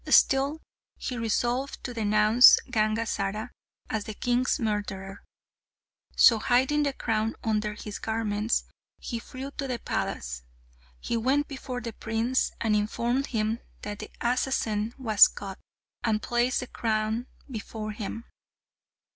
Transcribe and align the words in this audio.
Still, 0.09 0.63
he 0.97 1.15
resolved 1.15 1.83
to 1.83 1.93
denounce 1.93 2.57
Gangazara 2.71 3.49
as 3.87 4.05
the 4.05 4.15
king's 4.15 4.59
murderer, 4.59 5.21
so, 6.15 6.39
hiding 6.39 6.81
the 6.81 6.93
crown 6.93 7.35
under 7.43 7.75
his 7.75 7.99
garments, 7.99 8.63
he 8.97 9.19
flew 9.19 9.51
to 9.57 9.67
the 9.67 9.77
palace. 9.77 10.41
He 10.99 11.17
went 11.17 11.47
before 11.47 11.81
the 11.81 11.93
prince 11.93 12.51
and 12.59 12.75
informed 12.75 13.27
him 13.27 13.59
that 13.83 13.99
the 13.99 14.09
assassin 14.19 14.95
was 14.97 15.27
caught, 15.27 15.59
and 16.03 16.19
placed 16.19 16.61
the 16.61 16.67
crown 16.67 17.27
before 17.47 17.91
him. 17.91 18.25